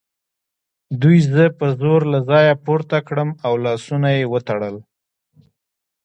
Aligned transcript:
دوی 1.01 1.17
زه 1.33 1.43
په 1.57 1.65
زور 1.79 2.01
له 2.13 2.19
ځایه 2.29 2.53
پورته 2.65 2.97
کړم 3.07 3.29
او 3.45 3.53
لاسونه 3.65 4.09
یې 4.17 4.23
وتړل 4.33 4.75